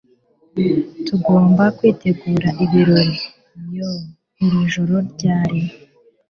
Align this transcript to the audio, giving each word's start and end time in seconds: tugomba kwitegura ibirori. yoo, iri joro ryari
tugomba 1.05 1.63
kwitegura 1.77 2.49
ibirori. 2.63 3.17
yoo, 3.75 4.01
iri 4.43 4.59
joro 4.71 4.95
ryari 5.11 5.61